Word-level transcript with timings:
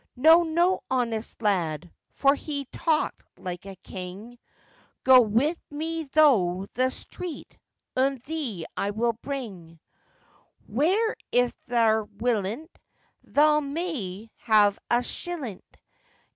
'No, 0.15 0.41
no, 0.41 0.81
honest 0.89 1.43
lad' 1.43 1.91
(for 2.09 2.33
he 2.33 2.65
tawked 2.71 3.21
like 3.37 3.67
a 3.67 3.75
king), 3.83 4.39
'Go 5.03 5.21
wi' 5.21 5.53
meh 5.69 6.05
thro' 6.05 6.65
the 6.73 6.89
street, 6.89 7.55
un 7.95 8.19
thee 8.25 8.65
I 8.75 8.89
will 8.89 9.13
bring 9.13 9.79
Where, 10.65 11.15
if 11.31 11.53
theaw'rt 11.67 12.09
willink, 12.17 12.69
theaw 13.27 13.59
may 13.61 14.31
ha'e 14.43 14.75
a 14.89 15.03
shillink. 15.03 15.61